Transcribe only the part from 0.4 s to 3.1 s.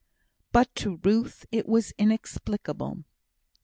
But to Ruth it was inexplicable.